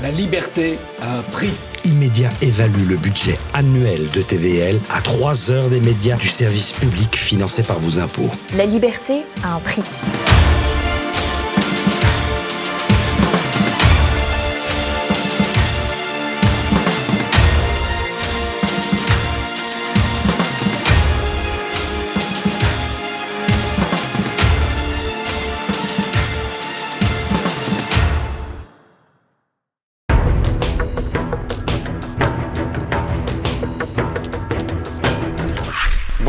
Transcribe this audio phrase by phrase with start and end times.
[0.00, 1.50] La liberté a un prix.
[1.84, 7.16] Immédiat évalue le budget annuel de TVL à 3 heures des médias du service public
[7.16, 8.30] financé par vos impôts.
[8.56, 9.82] La liberté a un prix.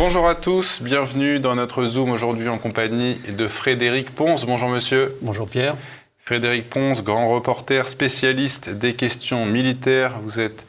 [0.09, 4.43] Bonjour à tous, bienvenue dans notre Zoom aujourd'hui en compagnie de Frédéric Ponce.
[4.43, 5.15] Bonjour monsieur.
[5.21, 5.75] Bonjour Pierre.
[6.17, 10.19] Frédéric Ponce, grand reporter spécialiste des questions militaires.
[10.23, 10.65] Vous êtes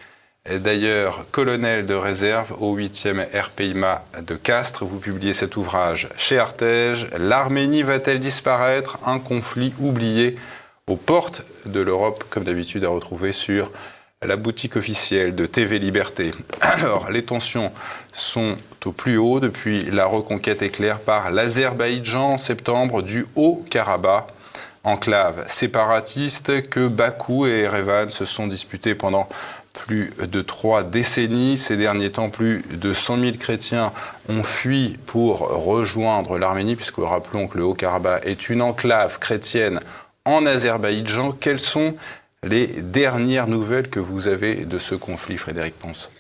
[0.47, 4.85] d'ailleurs colonel de réserve au 8e RPIMA de Castres.
[4.85, 7.09] Vous publiez cet ouvrage chez Artege.
[7.17, 8.99] L'Arménie va-t-elle disparaître?
[9.07, 10.37] Un conflit oublié
[10.87, 13.73] aux portes de l'Europe, comme d'habitude à retrouver sur
[14.27, 16.33] la boutique officielle de TV Liberté.
[16.61, 17.73] Alors, les tensions
[18.13, 24.27] sont au plus haut depuis la reconquête éclair par l'Azerbaïdjan en septembre du Haut-Karabakh,
[24.85, 29.27] enclave séparatiste que Bakou et Erevan se sont disputés pendant
[29.73, 31.57] plus de trois décennies.
[31.57, 33.91] Ces derniers temps, plus de 100 000 chrétiens
[34.29, 39.81] ont fui pour rejoindre l'Arménie, puisque rappelons que le Haut-Karabakh est une enclave chrétienne
[40.27, 41.33] en Azerbaïdjan.
[41.33, 41.95] Quelles sont
[42.47, 46.11] les dernières nouvelles que vous avez de ce conflit, Frédéric Ponce?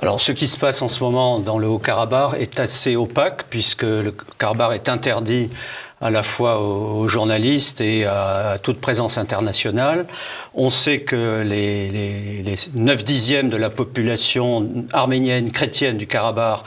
[0.00, 3.82] Alors, ce qui se passe en ce moment dans le Haut-Karabakh est assez opaque, puisque
[3.82, 5.50] le Karabakh est interdit
[6.00, 10.06] à la fois aux, journalistes et à, toute présence internationale.
[10.54, 16.60] On sait que les, les, les 9 dixièmes de la population arménienne chrétienne du Karabakh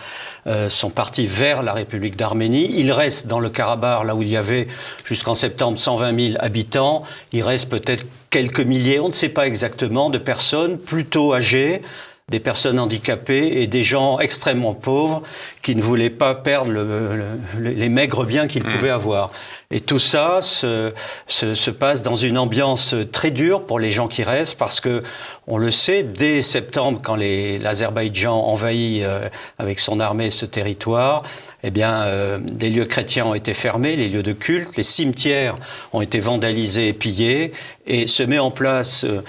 [0.47, 2.69] euh, sont partis vers la République d'Arménie.
[2.77, 4.67] Il reste dans le Karabakh, là où il y avait
[5.05, 10.09] jusqu'en septembre 120 000 habitants, il reste peut-être quelques milliers, on ne sait pas exactement,
[10.09, 11.81] de personnes plutôt âgées,
[12.31, 15.21] des personnes handicapées et des gens extrêmement pauvres
[15.61, 16.71] qui ne voulaient pas perdre
[17.59, 18.69] les maigres biens qu'ils mmh.
[18.69, 19.31] pouvaient avoir.
[19.69, 20.91] Et tout ça se,
[21.27, 25.01] se, se, passe dans une ambiance très dure pour les gens qui restent, parce que
[25.47, 31.23] on le sait, dès septembre, quand l'Azerbaïdjan envahit euh, avec son armée ce territoire,
[31.63, 35.55] eh bien, euh, des lieux chrétiens ont été fermés, les lieux de culte, les cimetières
[35.93, 37.53] ont été vandalisés et pillés,
[37.87, 39.21] et se met en place euh,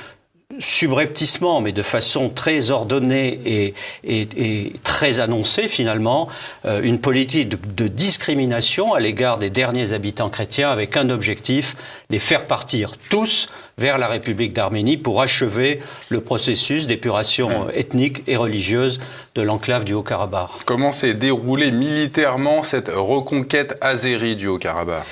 [0.59, 3.75] subrepticement, mais de façon très ordonnée et,
[4.05, 6.29] et, très annoncée finalement,
[6.65, 11.77] euh, une politique de, discrimination à l'égard des derniers habitants chrétiens avec un objectif,
[12.11, 13.49] les faire partir tous
[13.79, 19.01] vers la République d'Arménie pour achever le processus d'épuration ethnique et religieuse
[19.35, 20.65] de l'enclave du Haut-Karabakh.
[20.67, 25.05] Comment s'est déroulée militairement cette reconquête azérie du Haut-Karabakh?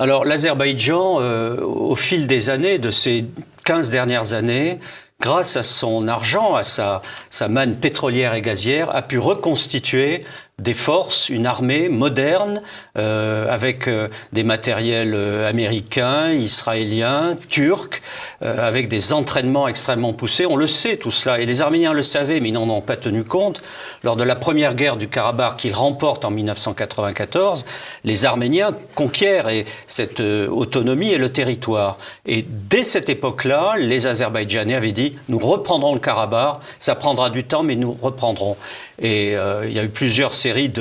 [0.00, 3.24] Alors l'Azerbaïdjan, euh, au fil des années, de ces
[3.68, 4.80] 15 dernières années,
[5.20, 10.24] grâce à son argent, à sa, sa manne pétrolière et gazière, a pu reconstituer
[10.58, 12.62] des forces, une armée moderne,
[12.96, 18.02] euh, avec euh, des matériels euh, américains, israéliens, turcs,
[18.42, 20.46] euh, avec des entraînements extrêmement poussés.
[20.46, 22.96] On le sait tout cela, et les Arméniens le savaient, mais ils n'en ont pas
[22.96, 23.62] tenu compte.
[24.02, 27.64] Lors de la première guerre du Karabakh qu'ils remportent en 1994,
[28.02, 31.98] les Arméniens conquièrent et cette autonomie et le territoire.
[32.26, 37.44] Et dès cette époque-là, les Azerbaïdjanais avaient dit, nous reprendrons le Karabakh, ça prendra du
[37.44, 38.56] temps, mais nous reprendrons.
[39.00, 40.72] Et euh, il y a eu plusieurs séries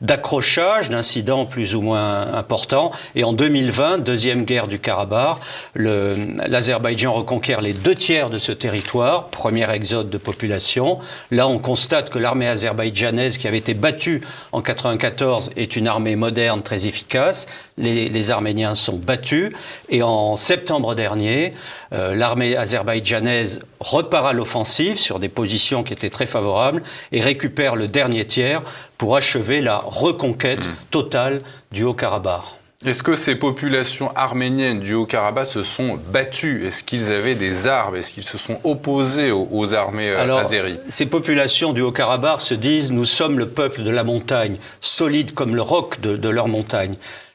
[0.00, 2.90] d'accrochages, d'incidents plus ou moins importants.
[3.14, 5.38] Et en 2020, deuxième guerre du Karabakh,
[5.76, 10.98] l'Azerbaïdjan reconquiert les deux tiers de ce territoire, premier exode de population.
[11.30, 16.16] Là, on constate que l'armée azerbaïdjanaise qui avait été battue en 94 est une armée
[16.16, 17.46] moderne très efficace.
[17.78, 19.52] Les, les Arméniens sont battus.
[19.88, 21.54] Et en septembre dernier,
[21.92, 27.51] euh, l'armée azerbaïdjanaise repart à l'offensive sur des positions qui étaient très favorables et récupère
[27.76, 28.62] le dernier tiers
[28.98, 30.74] pour achever la reconquête hmm.
[30.90, 32.42] totale du Haut-Karabakh.
[32.84, 36.66] Est-ce que ces populations arméniennes du Haut-Karabakh se sont battues?
[36.66, 37.94] Est-ce qu'ils avaient des armes?
[37.94, 40.80] Est-ce qu'ils se sont opposés aux, armées euh, Alors, azéries?
[40.88, 45.54] Ces populations du Haut-Karabakh se disent nous sommes le peuple de la montagne, solide comme
[45.54, 46.94] le roc de, de leur montagne.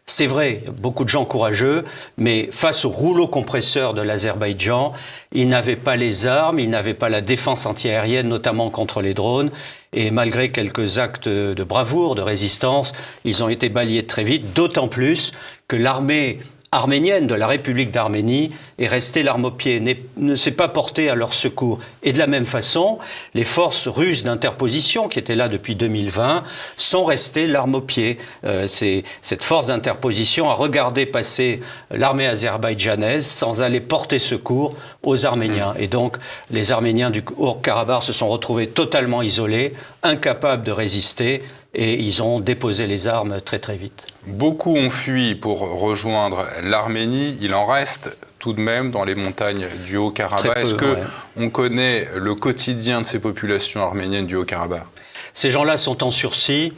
[0.10, 1.84] C'est vrai, beaucoup de gens courageux,
[2.18, 4.94] mais face au rouleau compresseur de l'Azerbaïdjan,
[5.34, 9.52] ils n'avaient pas les armes, ils n'avaient pas la défense antiaérienne, notamment contre les drones,
[9.92, 12.94] et malgré quelques actes de bravoure, de résistance,
[13.26, 15.34] ils ont été balayés très vite, d'autant plus
[15.68, 16.40] que l'armée
[16.78, 19.82] arménienne de la République d'Arménie est restée l'arme au pied,
[20.16, 21.80] ne s'est pas portée à leur secours.
[22.04, 23.00] Et de la même façon,
[23.34, 26.44] les forces russes d'interposition qui étaient là depuis 2020
[26.78, 28.20] sont restées l'arme au pied.
[28.46, 35.74] Euh, cette force d'interposition a regardé passer l'armée azerbaïdjanaise sans aller porter secours aux Arméniens.
[35.80, 36.18] Et donc,
[36.52, 41.42] les Arméniens du Haut-Karabakh se sont retrouvés totalement isolés, incapables de résister
[41.74, 44.08] et ils ont déposé les armes très très vite.
[44.26, 47.38] Beaucoup ont fui pour rejoindre l'Arménie.
[47.42, 50.58] Il en reste tout de même dans les montagnes du Haut-Karabakh.
[50.58, 50.98] Est-ce que
[51.36, 54.86] on connaît le quotidien de ces populations arméniennes du Haut-Karabakh?
[55.34, 56.74] Ces gens-là sont en sursis.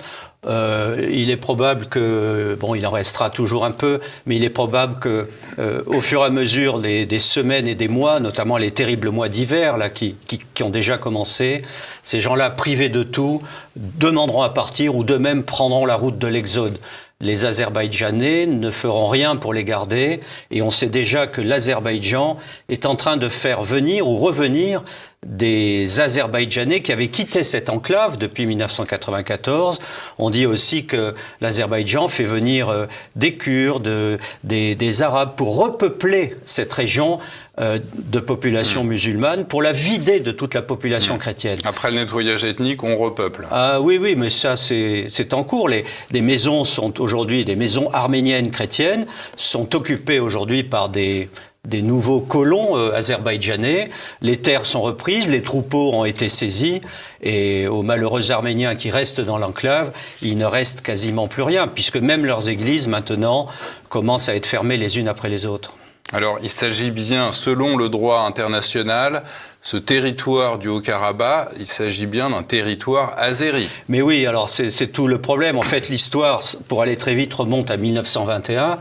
[0.45, 4.49] Euh, il est probable que, bon, il en restera toujours un peu, mais il est
[4.49, 5.27] probable que,
[5.59, 9.27] euh, au fur et à mesure des, semaines et des mois, notamment les terribles mois
[9.27, 11.61] d'hiver là qui, qui, ont déjà commencé,
[12.03, 13.41] ces gens-là, privés de tout,
[13.75, 16.79] demanderont à partir ou d'eux-mêmes prendront la route de l'exode.
[17.21, 20.21] Les Azerbaïdjanais ne feront rien pour les garder
[20.51, 22.37] et on sait déjà que l'Azerbaïdjan
[22.69, 24.83] est en train de faire venir ou revenir
[25.25, 29.79] des Azerbaïdjanais qui avaient quitté cette enclave depuis 1994.
[30.17, 32.85] On dit aussi que l'Azerbaïdjan fait venir euh,
[33.15, 37.19] des Kurdes, des, Arabes pour repeupler cette région
[37.59, 38.87] euh, de population hmm.
[38.87, 41.19] musulmane pour la vider de toute la population hmm.
[41.19, 41.59] chrétienne.
[41.65, 43.45] Après le nettoyage ethnique, on repeuple.
[43.51, 45.67] Ah oui, oui, mais ça c'est en cours.
[45.67, 49.05] Les, les maisons sont aujourd'hui, des maisons arméniennes chrétiennes,
[49.35, 51.29] sont occupées aujourd'hui par des
[51.67, 53.89] des nouveaux colons euh, azerbaïdjanais.
[54.21, 56.81] Les terres sont reprises, les troupeaux ont été saisis,
[57.21, 59.91] et aux malheureux Arméniens qui restent dans l'enclave,
[60.21, 63.47] il ne reste quasiment plus rien, puisque même leurs églises maintenant
[63.89, 65.73] commencent à être fermées les unes après les autres.
[66.11, 69.23] Alors, il s'agit bien, selon le droit international,
[69.61, 73.69] ce territoire du Haut-Karabakh, il s'agit bien d'un territoire azéri.
[73.89, 75.59] Mais oui, alors c'est tout le problème.
[75.59, 78.79] En fait, l'histoire, pour aller très vite, remonte à 1921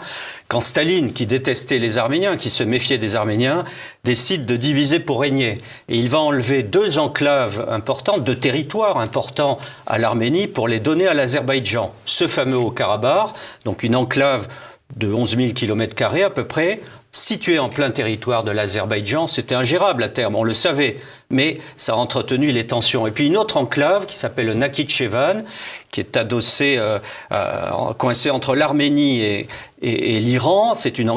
[0.48, 3.66] quand Staline, qui détestait les Arméniens, qui se méfiait des Arméniens,
[4.04, 5.58] décide de diviser pour régner.
[5.90, 11.06] Et il va enlever deux enclaves importantes, deux territoires importants à l'Arménie pour les donner
[11.06, 11.92] à l'Azerbaïdjan.
[12.06, 13.34] Ce fameux Haut-Karabakh,
[13.66, 14.48] donc une enclave
[14.96, 16.80] de 11 000 km à peu près,
[17.18, 20.98] situé en plein territoire de l'Azerbaïdjan, c'était ingérable à terme, on le savait,
[21.30, 23.06] mais ça a entretenu les tensions.
[23.06, 25.42] Et puis une autre enclave qui s'appelle le Nakhichevan,
[25.90, 26.98] qui est adossée, euh,
[27.32, 29.46] euh, coincée entre l'Arménie et,
[29.82, 30.74] l'Iran.
[30.74, 31.12] C'est une,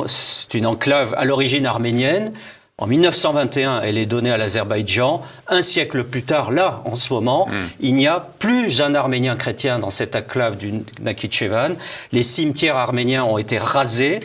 [0.54, 2.32] une enclave à l'origine arménienne.
[2.78, 5.22] En 1921, elle est donnée à l'Azerbaïdjan.
[5.48, 7.70] Un siècle plus tard, là, en ce moment, hmm.
[7.80, 11.76] il n'y a plus un Arménien chrétien dans cette enclave du Nakhichevan.
[12.12, 14.22] Les cimetières arméniens ont été rasés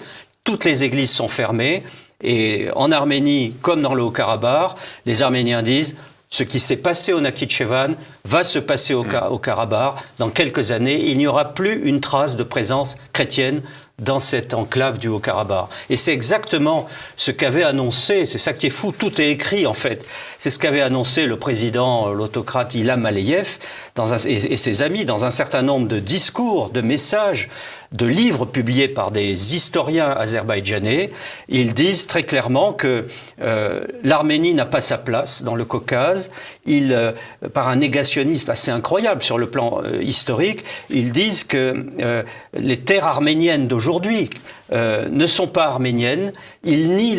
[0.47, 1.83] toutes les églises sont fermées.
[2.23, 5.97] Et en Arménie, comme dans le Haut-Karabakh, les Arméniens disent
[6.31, 7.95] ce qui s'est passé au Nakhichevan
[8.25, 9.95] va se passer au, Karabakh.
[10.19, 13.63] Dans quelques années, il n'y aura plus une trace de présence chrétienne
[13.99, 15.69] dans cette enclave du Haut-Karabakh.
[15.89, 19.73] Et c'est exactement ce qu'avait annoncé, c'est ça qui est fou, tout est écrit en
[19.73, 20.05] fait,
[20.39, 23.59] c'est ce qu'avait annoncé le président, l'autocrate Ilham Aliyev
[24.27, 27.49] et, ses amis dans un certain nombre de discours, de messages,
[27.93, 31.11] de livres publiés par des historiens azerbaïdjanais.
[31.49, 33.07] Ils disent très clairement que
[33.41, 36.31] euh, l'Arménie n'a pas sa place dans le Caucase.
[36.67, 37.13] Ils, euh,
[37.53, 41.87] par un négationnisme assez incroyable sur le plan euh, historique, ils disent que
[42.55, 44.31] les terres arméniennes d'aujourd'hui
[44.73, 46.33] ne sont pas arméniennes.
[46.65, 47.19] Ils nient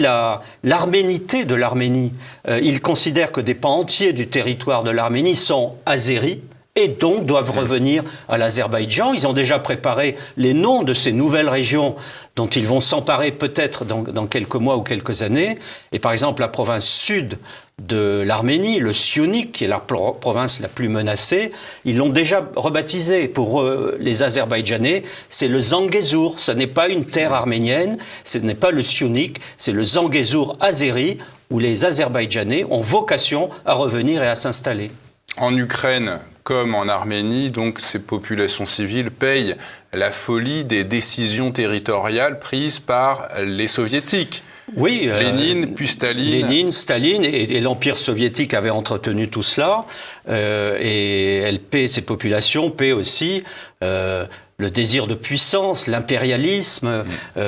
[0.63, 2.13] l'arménité de l'Arménie.
[2.47, 6.41] ils considèrent que des pans entiers du territoire de l'Arménie sont azéris
[6.77, 9.11] et donc doivent revenir à l'Azerbaïdjan.
[9.13, 11.95] Ils ont déjà préparé les noms de ces nouvelles régions
[12.35, 15.57] dont ils vont s'emparer peut-être dans, quelques mois ou quelques années.
[15.91, 17.39] Et par exemple, la province sud
[17.81, 21.51] de l'Arménie, le Sionik, qui est la province la plus menacée,
[21.83, 23.63] ils l'ont déjà rebaptisé pour
[23.99, 26.35] les Azerbaïdjanais, c'est le Zangezur.
[26.37, 31.17] Ce n'est pas une terre arménienne, ce n'est pas le Sionik, c'est le Zangezur azéri,
[31.49, 34.91] où les Azerbaïdjanais ont vocation à revenir et à s'installer.
[35.37, 39.55] En Ukraine, comme en Arménie, donc ces populations civiles payent
[39.93, 44.43] la folie des décisions territoriales prises par les soviétiques.
[44.75, 46.47] Oui, euh, Lénine, puis Staline.
[46.47, 49.85] Lénine, Staline et, l'Empire soviétique avaient entretenu tout cela.
[50.27, 53.43] Euh, et elle paie, ces populations paient aussi
[53.83, 54.25] euh,
[54.57, 57.03] le désir de puissance, l'impérialisme,
[57.35, 57.41] mm.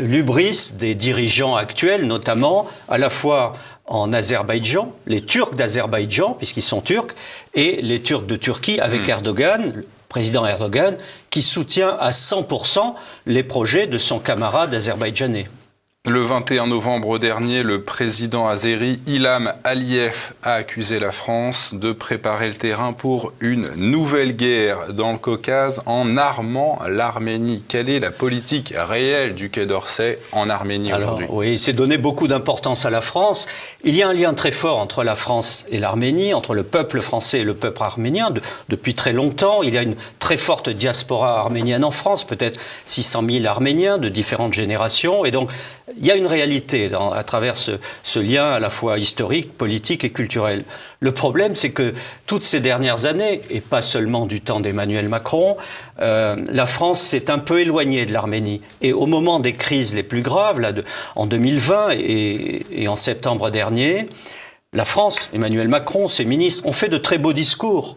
[0.00, 3.54] l'ubris des dirigeants actuels, notamment à la fois
[3.92, 7.14] en Azerbaïdjan, les Turcs d'Azerbaïdjan, puisqu'ils sont turcs,
[7.52, 9.10] et les Turcs de Turquie avec hmm.
[9.10, 10.96] Erdogan, le président Erdogan,
[11.28, 12.94] qui soutient à 100%
[13.26, 15.46] les projets de son camarade azerbaïdjanais.
[16.08, 22.48] Le 21 novembre dernier, le président azéri Ilham Aliyev a accusé la France de préparer
[22.48, 27.64] le terrain pour une nouvelle guerre dans le Caucase en armant l'Arménie.
[27.68, 31.26] Quelle est la politique réelle du Quai d'Orsay en Arménie aujourd'hui?
[31.28, 33.46] Oui, il s'est donné beaucoup d'importance à la France.
[33.84, 37.00] Il y a un lien très fort entre la France et l'Arménie, entre le peuple
[37.00, 38.34] français et le peuple arménien.
[38.68, 43.22] depuis très longtemps, il y a une très forte diaspora arménienne en France, peut-être 600
[43.30, 45.24] 000 Arméniens de différentes générations.
[45.24, 45.48] Et donc,
[45.98, 50.10] il y a une réalité à travers ce, lien à la fois historique, politique et
[50.10, 50.62] culturel.
[51.00, 51.94] Le problème, c'est que
[52.26, 55.56] toutes ces dernières années, et pas seulement du temps d'Emmanuel Macron,
[56.00, 58.60] euh, la France s'est un peu éloignée de l'Arménie.
[58.80, 60.72] Et au moment des crises les plus graves, là,
[61.16, 64.08] en 2020 et, et en septembre dernier,
[64.72, 67.96] la France, Emmanuel Macron, ses ministres ont fait de très beaux discours.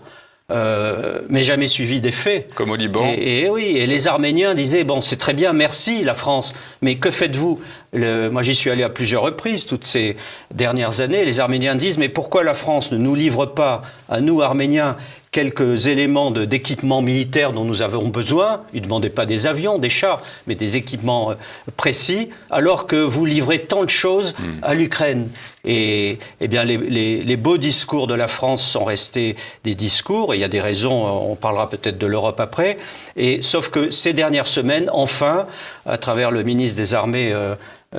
[0.51, 2.53] Euh, mais jamais suivi des faits.
[2.53, 3.11] Comme au Liban.
[3.17, 7.09] Et, oui, et les Arméniens disaient bon, c'est très bien, merci la France, mais que
[7.09, 7.59] faites-vous?
[7.93, 10.15] Moi, j'y suis allé à plusieurs reprises toutes ces
[10.53, 11.25] dernières années.
[11.25, 14.97] Les Arméniens disent mais pourquoi la France ne nous livre pas à nous Arméniens
[15.35, 18.61] quelques éléments d'équipement militaire dont nous avons besoin.
[18.73, 21.35] Ils ne demandaient pas des avions, des chars, mais des équipements euh,
[21.75, 24.63] précis, alors que vous livrez tant de choses hmm.
[24.63, 25.27] à l'Ukraine.
[25.65, 30.39] Et eh bien, les, beaux discours de la France sont restés des discours, et il
[30.39, 32.77] y a des raisons, euh, on parlera peut-être de l'Europe après,
[33.17, 35.47] et, sauf que ces dernières semaines, enfin,
[35.85, 37.55] à travers le ministre des Armées, euh,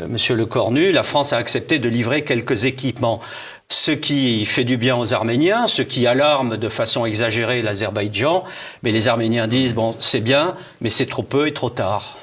[0.09, 3.21] Monsieur Le Cornu, la France a accepté de livrer quelques équipements
[3.69, 8.45] ce qui fait du bien aux Arméniens, ce qui alarme de façon exagérée l'Azerbaïdjan.
[8.83, 12.19] Mais les Arméniens disent, bon, c'est bien, mais c'est trop peu et trop tard.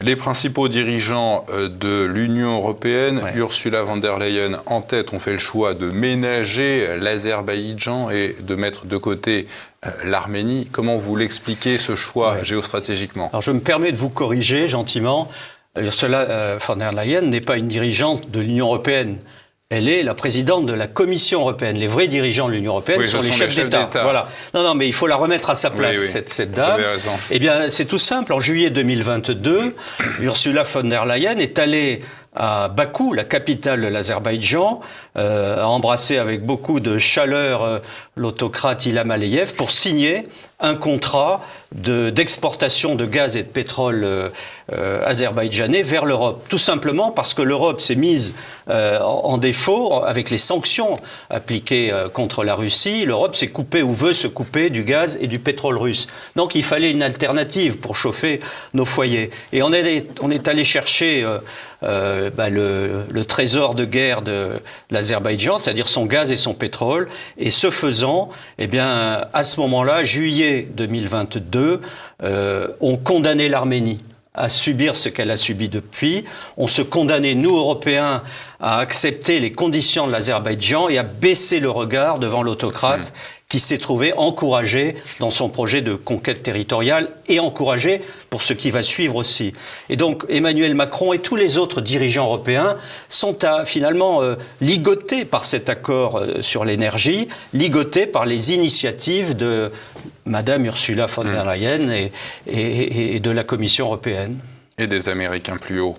[0.00, 5.32] Les principaux dirigeants euh, de l'Union européenne, Ursula von der Leyen en tête, ont fait
[5.32, 9.48] le choix de ménager l'Azerbaïdjan et de mettre de côté
[9.84, 10.68] euh, l'Arménie.
[10.70, 13.28] Comment vous l'expliquez ce choix géostratégiquement?
[13.32, 15.28] Alors je me permets de vous corriger gentiment.
[15.80, 19.18] Ursula euh, von der Leyen n'est pas une dirigeante de l'Union européenne.
[19.70, 21.76] Elle est la présidente de la Commission européenne.
[21.76, 23.90] Les vrais dirigeants de l'Union européenne sont, les chefs d'État.
[24.02, 24.26] Voilà.
[24.54, 26.80] Non, non, mais il faut la remettre à sa place, Cette, cette, dame.
[26.80, 27.10] Raison.
[27.30, 28.32] Eh bien, c'est tout simple.
[28.32, 29.74] En juillet 2022,
[30.20, 32.00] Ursula von der Leyen est allée
[32.34, 34.80] à Bakou, la capitale de l'Azerbaïdjan,
[35.18, 37.78] euh, a embrassé avec beaucoup de chaleur euh,
[38.16, 40.24] l'autocrate Ilham Aliyev pour signer
[40.60, 41.40] un contrat
[41.72, 44.30] d'exportation de, gaz et de pétrole euh,
[44.72, 46.44] euh, azerbaïdjanais vers l'Europe.
[46.48, 48.34] Tout simplement parce que l'Europe s'est mise
[48.70, 50.96] euh, en, défaut avec les sanctions
[51.30, 53.04] appliquées contre la Russie.
[53.04, 56.08] L'Europe s'est coupée ou veut se couper du gaz et du pétrole russe.
[56.34, 58.40] Donc il fallait une alternative pour chauffer
[58.74, 59.30] nos foyers.
[59.52, 61.24] Et on est, on est allé chercher
[61.82, 64.60] bah, le, le, trésor de guerre de
[64.90, 67.08] l'Azerbaïdjan, c'est-à-dire son gaz et son pétrole.
[67.36, 71.80] Et ce faisant, eh bien, à ce moment-là, juillet 2022
[72.22, 74.00] euh, ont condamné l'Arménie
[74.34, 76.24] à subir ce qu'elle a subi depuis.
[76.56, 78.22] On se condamnait, nous, Européens,
[78.60, 83.37] à accepter les conditions de l'Azerbaïdjan et à baisser le regard devant l'autocrate mmh.
[83.48, 88.70] Qui s'est trouvé encouragé dans son projet de conquête territoriale et encouragé pour ce qui
[88.70, 89.54] va suivre aussi.
[89.88, 92.76] Et donc Emmanuel Macron et tous les autres dirigeants européens
[93.08, 99.34] sont à, finalement euh, ligotés par cet accord euh, sur l'énergie, ligotés par les initiatives
[99.34, 99.72] de
[100.26, 101.48] Madame Ursula von der mmh.
[101.48, 104.36] Leyen et, et de la Commission européenne
[104.78, 105.96] et des Américains plus haut.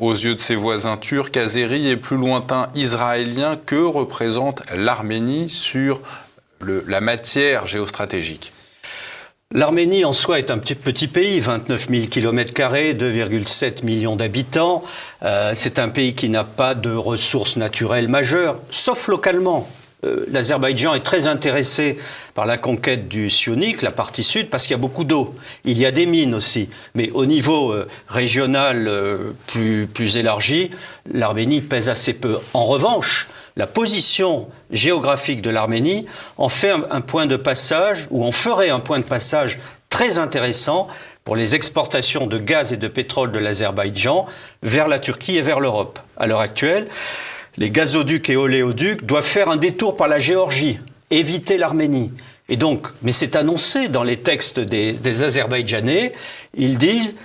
[0.00, 6.00] Aux yeux de ses voisins turcs, Azeri est plus lointain israélien que représente l'Arménie sur
[6.60, 8.52] la matière géostratégique.
[9.52, 14.82] L'Arménie en soi est un petit, petit pays, 29 000 km, 2,7 millions d'habitants.
[15.22, 19.68] Euh, c'est un pays qui n'a pas de ressources naturelles majeures, sauf localement.
[20.04, 21.96] Euh, L'Azerbaïdjan est très intéressé
[22.34, 25.32] par la conquête du Sionik, la partie sud, parce qu'il y a beaucoup d'eau.
[25.64, 26.68] Il y a des mines aussi.
[26.96, 28.90] Mais au niveau euh, régional
[29.46, 30.72] plus, plus élargi,
[31.08, 32.40] l'Arménie pèse assez peu.
[32.52, 38.32] En revanche, la position géographique de l'Arménie en fait un, point de passage, ou en
[38.32, 39.58] ferait un point de passage
[39.88, 40.88] très intéressant
[41.24, 44.26] pour les exportations de gaz et de pétrole de l'Azerbaïdjan
[44.62, 45.98] vers la Turquie et vers l'Europe.
[46.16, 46.86] À l'heure actuelle,
[47.56, 50.78] les gazoducs et oléoducs doivent faire un détour par la Géorgie,
[51.10, 52.12] éviter l'Arménie.
[52.48, 56.12] Et donc, mais c'est annoncé dans les textes des, des Azerbaïdjanais,
[56.54, 57.16] ils disent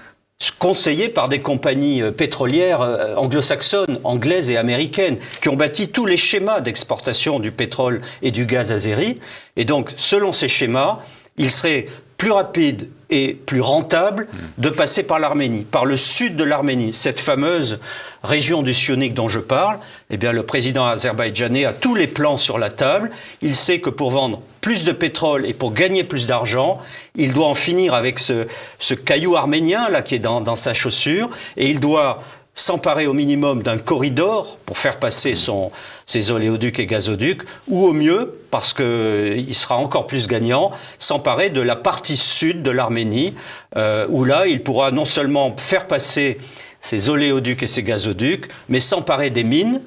[0.57, 6.05] conseillés par des compagnies euh, pétrolières euh, anglo-saxonnes, anglaises et américaines, qui ont bâti tous
[6.05, 9.19] les schémas d'exportation du pétrole et du gaz azéri.
[9.55, 10.99] Et donc, selon ces schémas,
[11.37, 11.85] il serait
[12.21, 14.27] plus rapide et plus rentable
[14.59, 17.79] de passer par l'Arménie, par le sud de l'Arménie, cette fameuse
[18.21, 19.79] région du Sionik dont je parle.
[20.11, 23.09] Eh bien, le président azerbaïdjanais a tous les plans sur la table.
[23.41, 26.79] Il sait que pour vendre plus de pétrole et pour gagner plus d'argent,
[27.15, 28.45] il doit en finir avec ce,
[28.93, 32.21] caillou arménien là qui est dans, dans sa chaussure et il doit
[32.53, 35.71] s'emparer au minimum d'un corridor pour faire passer son,
[36.05, 41.61] ses oléoducs et gazoducs, ou au mieux, parce qu'il sera encore plus gagnant, s'emparer de
[41.61, 43.33] la partie sud de l'Arménie,
[43.77, 46.39] euh, où là, il pourra non seulement faire passer
[46.81, 49.81] ses oléoducs et ses gazoducs, mais s'emparer des mines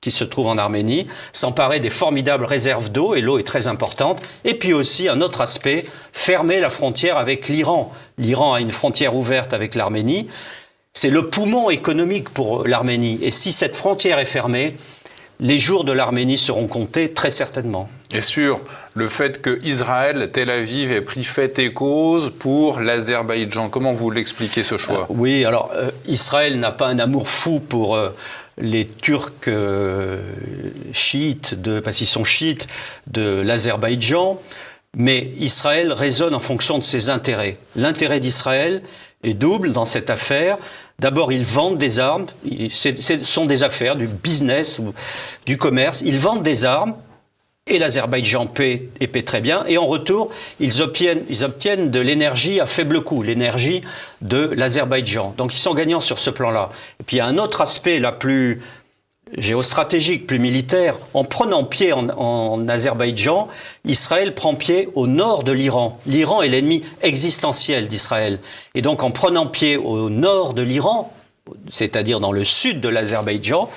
[0.00, 4.22] qui se trouvent en Arménie, s'emparer des formidables réserves d'eau, et l'eau est très importante,
[4.44, 7.92] et puis aussi un autre aspect, fermer la frontière avec l'Iran.
[8.16, 10.28] L'Iran a une frontière ouverte avec l'Arménie,
[10.92, 14.76] c'est le poumon économique pour l'Arménie, et si cette frontière est fermée,
[15.40, 17.88] les jours de l'Arménie seront comptés très certainement.
[18.12, 18.60] Et sur
[18.94, 24.10] le fait que Israël, Tel Aviv ait pris fait et cause pour l'Azerbaïdjan, comment vous
[24.10, 25.02] l'expliquez ce choix?
[25.02, 28.10] Euh, Oui, alors euh, Israël n'a pas un amour fou pour euh,
[28.58, 29.48] les Turcs
[30.92, 32.66] chiites, de, parce qu'ils sont chiites,
[33.06, 34.38] de l'Azerbaïdjan,
[34.96, 37.56] mais Israël raisonne en fonction de ses intérêts.
[37.76, 38.82] L'intérêt d'Israël
[39.22, 40.56] est double dans cette affaire.
[40.98, 42.26] D'abord, ils vendent des armes,
[42.70, 44.80] ce sont des affaires, du business,
[45.46, 46.02] du commerce.
[46.04, 46.94] Ils vendent des armes
[47.66, 49.64] et l'Azerbaïdjan paie et paie très bien.
[49.68, 53.82] Et en retour, ils obtiennent, ils obtiennent de l'énergie à faible coût, l'énergie
[54.20, 55.34] de l'Azerbaïdjan.
[55.36, 56.70] Donc ils sont gagnants sur ce plan-là.
[57.00, 58.60] Et puis il y a un autre aspect la plus
[59.36, 60.98] géostratégique, plus militaire.
[61.14, 63.48] En prenant pied en, Azerbaïdjan,
[63.84, 65.98] Israël prend pied au nord de l'Iran.
[66.06, 68.38] L'Iran est l'ennemi existentiel d'Israël.
[68.74, 71.12] Et donc en prenant pied au nord de l'Iran,
[71.70, 73.68] c'est-à-dire dans le sud de l'Azerbaïdjan,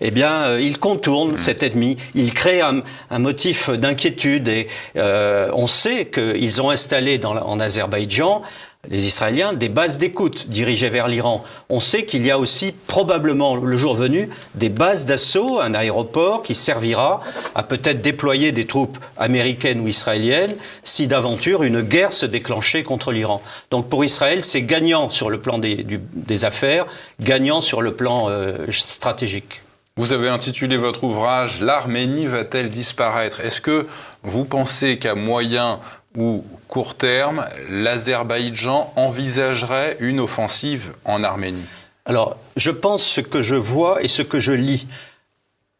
[0.00, 1.40] eh bien, euh, il contourne hmm.
[1.40, 1.96] cet ennemi.
[2.14, 2.82] Il crée un,
[3.18, 4.48] motif d'inquiétude.
[4.48, 8.42] Et euh, on sait qu'ils ont installé dans, en Azerbaïdjan
[8.88, 11.44] les Israéliens des bases d'écoute dirigées vers l'Iran.
[11.68, 16.42] On sait qu'il y a aussi probablement le jour venu des bases d'assaut, un aéroport
[16.42, 17.20] qui servira
[17.54, 23.12] à peut-être déployer des troupes américaines ou israéliennes si d'aventure une guerre se déclenchait contre
[23.12, 23.42] l'Iran.
[23.70, 26.86] Donc pour Israël, c'est gagnant sur le plan des, affaires,
[27.20, 29.60] gagnant sur le plan euh, stratégique.
[29.96, 33.40] Vous avez intitulé votre ouvrage L'Arménie va-t-elle disparaître?
[33.40, 33.86] Est-ce que
[34.22, 35.80] vous pensez qu'à moyen
[36.16, 41.66] ou court terme, l'Azerbaïdjan envisagerait une offensive en Arménie?
[42.04, 44.86] Alors, je pense ce que je vois et ce que je lis.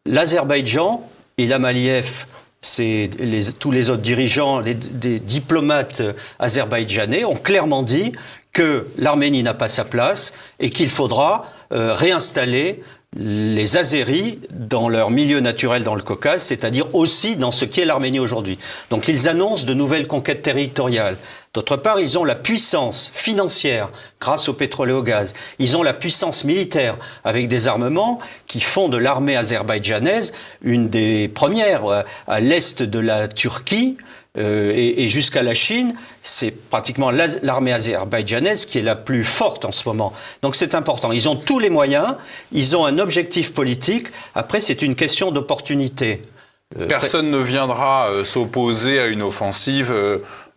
[0.05, 1.03] L'Azerbaïdjan,
[1.37, 2.25] et Aliyev,
[2.61, 3.09] c'est
[3.59, 6.01] tous les autres dirigeants, les, diplomates
[6.39, 8.11] azerbaïdjanais ont clairement dit
[8.53, 12.83] que l'Arménie n'a pas sa place et qu'il faudra euh, réinstaller
[13.17, 18.19] les Azéris dans leur milieu naturel dans le Caucase, c'est-à-dire aussi dans ce qu'est l'Arménie
[18.19, 18.57] aujourd'hui.
[18.89, 21.17] Donc ils annoncent de nouvelles conquêtes territoriales.
[21.53, 23.89] D'autre part, ils ont la puissance financière
[24.21, 25.33] grâce au pétrole et au gaz.
[25.59, 26.95] Ils ont la puissance militaire
[27.25, 32.99] avec des armements qui font de l'armée azerbaïdjanaise une des premières euh, à l'est de
[32.99, 33.97] la Turquie,
[34.37, 39.73] euh, et, jusqu'à la Chine, c'est pratiquement l'armée azerbaïdjanaise qui est la plus forte en
[39.73, 40.13] ce moment.
[40.41, 41.11] Donc c'est important.
[41.11, 42.15] Ils ont tous les moyens,
[42.53, 44.07] ils ont un objectif politique.
[44.33, 46.21] Après, c'est une question d'opportunité.
[46.79, 49.91] Euh, Personne ne viendra euh, s'opposer à une offensive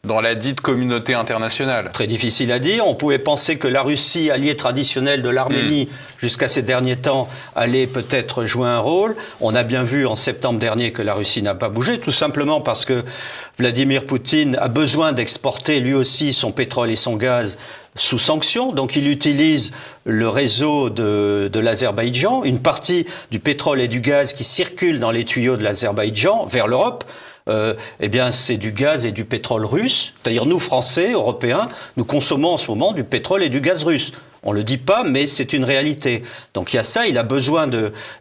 [0.05, 2.87] dans la dite communauté internationale Très difficile à dire.
[2.87, 6.19] On pouvait penser que la Russie, alliée traditionnelle de l'Arménie hmm.
[6.19, 9.17] jusqu'à ces derniers temps, allait peut-être jouer un rôle.
[9.41, 12.61] On a bien vu en septembre dernier que la Russie n'a pas bougé, tout simplement
[12.61, 13.03] parce que
[13.59, 17.57] Vladimir Poutine a besoin d'exporter lui aussi son pétrole et son gaz
[17.95, 18.73] sous sanction.
[18.73, 19.73] Donc il utilise
[20.05, 25.13] le réseau de, de l'Azerbaïdjan, une partie du pétrole et du gaz qui circulent dans
[25.13, 27.05] les tuyaux de l'Azerbaïdjan vers l'Europe
[27.49, 30.15] euh, eh bien, c'est du gaz et du pétrole russe.
[30.23, 34.13] C'est-à-dire, nous, Français, Européens, nous consommons en ce moment du pétrole et du gaz russe.
[34.45, 36.23] On ne le dit pas, mais c'est une réalité.
[36.53, 37.67] Donc il y a ça, il a besoin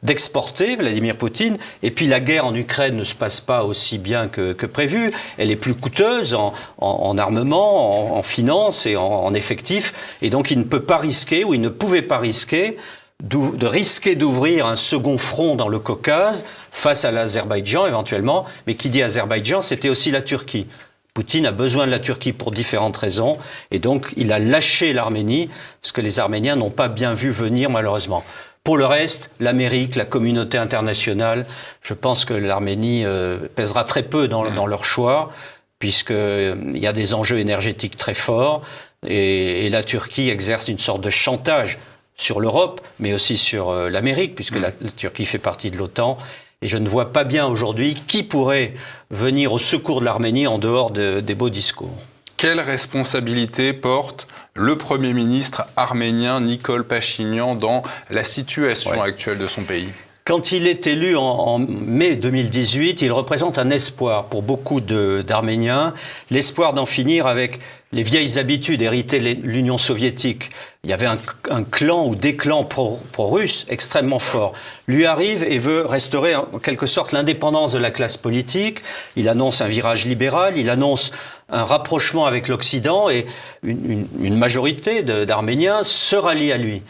[0.04, 1.58] d'exporter, Vladimir Poutine.
[1.84, 5.12] Et puis la guerre en Ukraine ne se passe pas aussi bien que, prévu.
[5.38, 9.94] Elle est plus coûteuse en, armement, en, en finances et en, en effectifs.
[10.22, 12.78] Et donc il ne peut pas risquer, ou il ne pouvait pas risquer,
[13.22, 18.90] de risquer d'ouvrir un second front dans le Caucase face à l'Azerbaïdjan éventuellement, mais qui
[18.90, 20.68] dit Azerbaïdjan, c'était aussi la Turquie.
[21.14, 23.38] Poutine a besoin de la Turquie pour différentes raisons,
[23.70, 25.50] et donc il a lâché l'Arménie,
[25.82, 28.24] ce que les Arméniens n'ont pas bien vu venir malheureusement.
[28.64, 31.46] Pour le reste, l'Amérique, la communauté internationale,
[31.82, 35.32] je pense que l'Arménie euh, pèsera très peu dans, dans leur choix,
[35.80, 38.64] puisqu'il euh, y a des enjeux énergétiques très forts,
[39.06, 41.78] et, et la Turquie exerce une sorte de chantage
[42.16, 46.18] sur l'Europe, mais aussi sur euh, l'Amérique, puisque la, Turquie fait partie de l'OTAN.
[46.62, 48.74] Et je ne vois pas bien aujourd'hui qui pourrait
[49.12, 51.94] venir au secours de l'Arménie en dehors des beaux discours.
[52.38, 59.64] Quelle responsabilité porte le Premier ministre arménien Nicole Pachinian dans la situation actuelle de son
[59.64, 59.90] pays?
[60.26, 65.94] Quand il est élu en, mai 2018, il représente un espoir pour beaucoup d'Arméniens,
[66.32, 67.60] l'espoir d'en finir avec
[67.94, 70.50] les vieilles habitudes héritées de l'Union soviétique.
[70.84, 74.54] Il y avait un, clan ou des clans pro-russes extrêmement forts.
[74.88, 78.82] Lui arrive et veut restaurer en quelque sorte l'indépendance de la classe politique.
[79.16, 81.12] Il annonce un virage libéral, il annonce
[81.50, 83.28] un rapprochement avec l'Occident et
[83.62, 86.82] une, une majorité d'Arméniens se rallient à lui.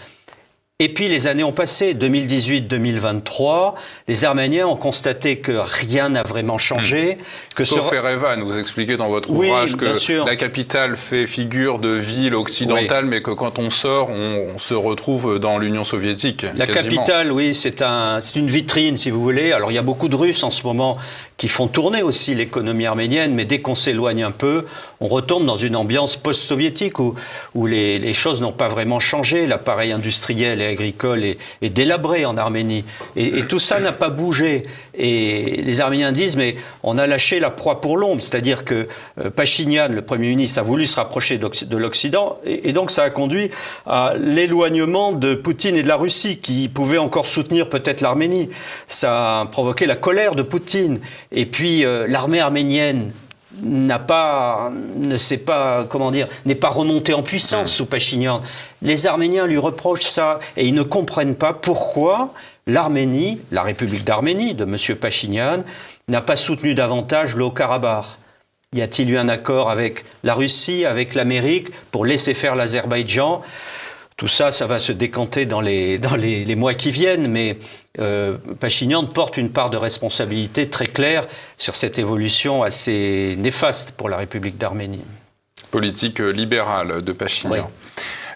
[0.79, 3.75] Et puis les années ont passé, 2018-2023,
[4.07, 7.13] les Arméniens ont constaté que rien n'a vraiment changé.
[7.13, 7.53] Hmm.
[7.55, 7.95] Que Sauf ce...
[7.95, 13.21] Erevan, vous expliquez dans votre ouvrage que la capitale fait figure de ville occidentale, mais
[13.21, 16.45] que quand on sort, on, se retrouve dans l'Union soviétique.
[16.55, 19.51] La capitale, oui, c'est un, une vitrine, si vous voulez.
[19.51, 20.97] Alors il y a beaucoup de Russes en ce moment
[21.43, 24.63] qui font tourner aussi l'économie arménienne, mais dès qu'on s'éloigne un peu,
[25.01, 27.15] on retombe dans une ambiance post-soviétique où,
[27.53, 29.45] où les, les choses n'ont pas vraiment changé.
[29.45, 32.85] L'appareil industriel et agricole est, est délabré en Arménie.
[33.17, 34.63] Et, et tout ça n'a pas bougé.
[34.95, 38.21] Et les Arméniens disent, mais on a lâché la proie pour l'ombre.
[38.21, 38.87] C'est-à-dire que
[39.19, 42.37] euh, Pachinian, le Premier ministre, a voulu se rapprocher de l'Occident.
[42.45, 43.51] Et, et donc ça a conduit
[43.85, 48.47] à l'éloignement de Poutine et de la Russie, qui pouvaient encore soutenir peut-être l'Arménie.
[48.87, 51.01] Ça a provoqué la colère de Poutine.
[51.33, 53.11] Et puis euh, l'armée arménienne
[53.61, 58.41] n'a pas, ne sait pas, comment dire, n'est pas remontée en puissance sous Pachinian.
[58.81, 62.33] Les Arméniens lui reprochent ça et ils ne comprennent pas pourquoi
[62.65, 64.77] l'Arménie, la République d'Arménie de M.
[64.97, 65.63] Pachinian,
[66.07, 68.05] n'a pas soutenu davantage le Haut-Karabakh.
[68.73, 73.43] Y a-t-il eu un accord avec la Russie, avec l'Amérique pour laisser faire l'Azerbaïdjan?
[74.23, 77.57] Tout ça, ça va se décanter dans les, dans les, mois qui viennent, mais
[77.99, 84.07] euh, Pachinian porte une part de responsabilité très claire sur cette évolution assez néfaste pour
[84.07, 85.01] la République d'Arménie.
[85.71, 87.69] Politique libérale de Pachinian.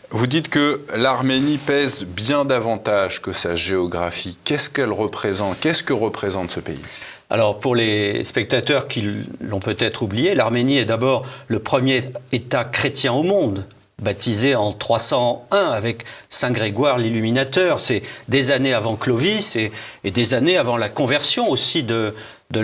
[0.09, 4.37] Vous dites que l'Arménie pèse bien davantage que sa géographie.
[4.43, 5.57] Qu'est-ce qu'elle représente?
[5.61, 6.81] Qu'est-ce que représente ce pays?
[7.29, 9.07] Alors pour les spectateurs qui
[9.39, 13.63] l'ont peut-être oublié, l'Arménie est d'abord le premier État chrétien au monde
[14.01, 17.81] baptisé en 301 avec Saint Grégoire l'Illuminateur.
[17.81, 19.71] C'est des années avant Clovis et,
[20.03, 22.13] des années avant la conversion aussi de,
[22.55, 22.61] euh,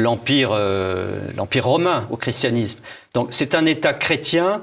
[1.36, 2.80] l'Empire romain au christianisme.
[3.14, 4.62] Donc c'est un État chrétien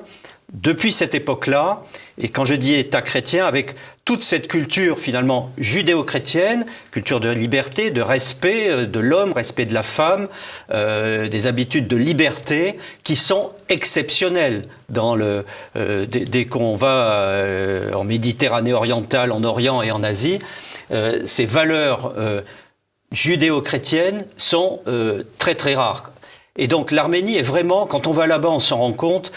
[0.53, 1.83] depuis cette époque-là,
[2.19, 3.77] et quand je dis État chrétien, avec
[4.11, 9.73] toute cette culture finalement judéo-chrétienne, culture de liberté, de respect euh, de l'homme, respect de
[9.73, 10.27] la femme,
[10.73, 15.45] euh, des habitudes de liberté qui sont exceptionnelles dans le,
[15.77, 17.41] euh, dès, qu'on va
[17.95, 20.41] en Méditerranée orientale, en Orient et en Asie.
[21.25, 22.13] ces valeurs
[23.13, 24.81] judéo-chrétiennes sont
[25.39, 26.11] très très rares.
[26.57, 29.31] Et donc l'Arménie est vraiment, quand on va là-bas, on s'en rend compte,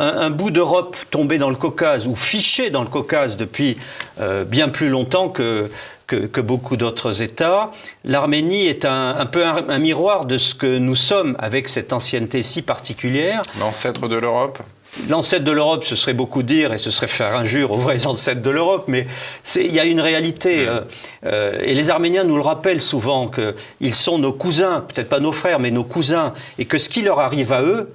[0.00, 3.76] un, bout d'Europe tombé dans le Caucase ou fiché dans le Caucase depuis
[4.20, 5.70] euh, bien plus longtemps que,
[6.06, 7.70] que, beaucoup d'autres États.
[8.04, 12.62] L'Arménie est un, peu un, miroir de ce que nous sommes avec cette ancienneté si
[12.62, 13.42] particulière.
[13.60, 14.58] L'ancêtre de l'Europe
[15.08, 18.42] L'ancêtre de l'Europe, ce serait beaucoup dire, et ce serait faire injure aux vrais ancêtres
[18.42, 19.06] de l'Europe, mais
[19.54, 20.66] il y a une réalité.
[20.66, 20.80] Euh,
[21.26, 25.30] euh, et les Arméniens nous le rappellent souvent, qu'ils sont nos cousins, peut-être pas nos
[25.30, 27.92] frères, mais nos cousins, et que ce qui leur arrive à eux,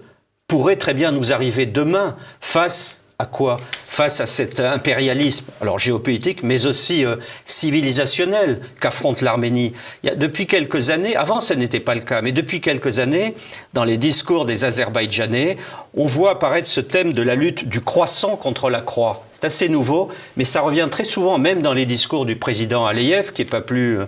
[0.48, 3.58] pourrait très bien nous arriver demain face à quoi?
[3.88, 9.72] Face à cet impérialisme, alors géopolitique, mais aussi euh, civilisationnel qu'affronte l'Arménie.
[10.18, 13.36] Depuis quelques années, avant ça n'était pas le cas, mais depuis quelques années,
[13.74, 15.58] dans les discours des Azerbaïdjanais,
[15.96, 19.26] on voit apparaître ce thème de la lutte du croissant contre la croix.
[19.32, 23.32] C'est assez nouveau, mais ça revient très souvent, même dans les discours du président Aliyev,
[23.32, 24.06] qui est pas plus euh,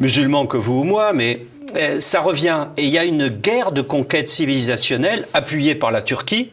[0.00, 1.40] musulman que vous ou moi, mais
[2.00, 2.66] ça revient.
[2.76, 6.50] Et il y a une guerre de conquête civilisationnelle appuyée par la Turquie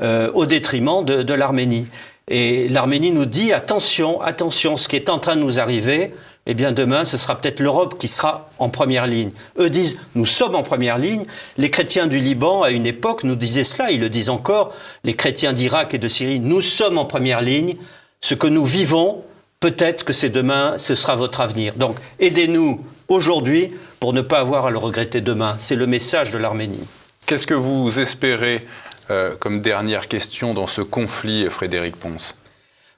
[0.00, 1.86] euh, au détriment de, l'Arménie.
[2.28, 6.14] Et l'Arménie nous dit attention, attention, ce qui est en train de nous arriver,
[6.46, 9.32] eh bien demain, ce sera peut-être l'Europe qui sera en première ligne.
[9.58, 11.24] Eux disent, nous sommes en première ligne.
[11.56, 14.72] Les chrétiens du Liban, à une époque, nous disaient cela, ils le disent encore.
[15.02, 17.74] Les chrétiens d'Irak et de Syrie, nous sommes en première ligne.
[18.20, 19.24] Ce que nous vivons,
[19.58, 21.74] peut-être que c'est demain, ce sera votre avenir.
[21.74, 25.56] Donc, aidez-nous aujourd'hui pour ne pas avoir à le regretter demain.
[25.58, 26.86] C'est le message de l'Arménie.
[27.26, 28.66] Qu'est-ce que vous espérez
[29.10, 32.36] euh, comme dernière question dans ce conflit, Frédéric Ponce?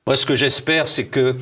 [0.07, 1.37] Moi, ce que j'espère, c'est que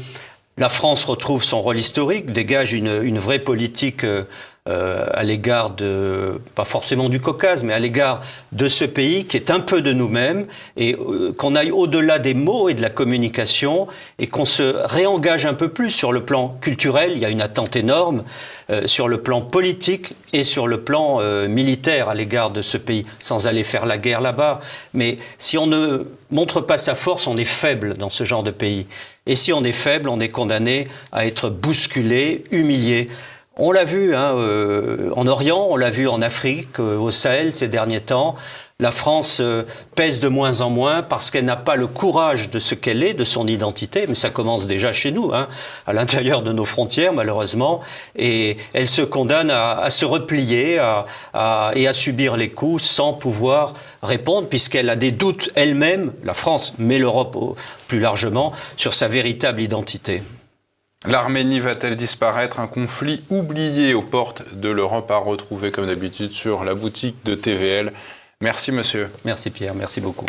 [0.57, 4.25] la France retrouve son rôle historique, dégage une, vraie politique euh,
[4.69, 8.21] euh, à l'égard de, pas forcément du Caucase, mais à l'égard
[8.53, 12.35] de ce pays qui est un peu de nous-mêmes et euh, qu'on aille au-delà des
[12.35, 13.87] mots et de la communication
[14.19, 17.13] et qu'on se réengage un peu plus sur le plan culturel.
[17.15, 18.25] Il y a une attente énorme
[18.69, 23.07] euh, sur le plan politique et sur le plan militaire à l'égard de ce pays,
[23.23, 24.61] sans aller faire la guerre là-bas.
[24.93, 28.51] Mais si on ne montre pas sa force, on est faible dans ce genre de
[28.51, 28.87] pays.
[29.25, 33.09] Et si on est faible, on est condamné à être bousculé, humilié
[33.61, 37.57] On l'a vu hein, euh, en Orient, on l'a vu en Afrique, euh, au Sahel
[37.57, 38.37] ces derniers temps.
[38.79, 39.65] La France euh,
[39.97, 43.15] pèse de moins en moins parce qu'elle n'a pas le courage de ce qu'elle est,
[43.15, 45.49] de son identité, mais ça commence déjà chez nous, hein,
[45.89, 47.81] à l'intérieur de nos frontières malheureusement,
[48.15, 53.13] et elle se condamne à, se replier à, à, et à subir les coups sans
[53.13, 57.37] pouvoir répondre, puisqu'elle a des doutes elle-même, la France, mais l'Europe
[57.89, 60.23] plus largement, sur sa véritable identité.
[61.07, 66.65] L'Arménie va-t-elle disparaître Un conflit oublié aux portes de l'Europe à retrouver comme d'habitude sur
[66.65, 67.93] la boutique de TVL.
[68.41, 69.09] Merci monsieur.
[69.25, 70.27] Merci Pierre, merci beaucoup.